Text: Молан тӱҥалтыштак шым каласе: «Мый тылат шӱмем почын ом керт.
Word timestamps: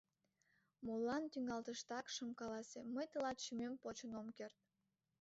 Молан 0.85 1.23
тӱҥалтыштак 1.31 2.05
шым 2.13 2.29
каласе: 2.39 2.79
«Мый 2.93 3.05
тылат 3.11 3.37
шӱмем 3.43 3.73
почын 3.83 4.11
ом 4.19 4.27
керт. 4.37 4.59